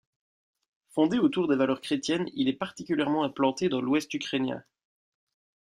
Fondé 0.89 1.19
autour 1.19 1.47
des 1.47 1.55
valeurs 1.55 1.79
chrétiennes, 1.79 2.25
il 2.33 2.47
est 2.49 2.53
particulièrement 2.53 3.23
implanté 3.23 3.69
dans 3.69 3.81
l'Ouest 3.81 4.11
ukrainien. 4.15 4.63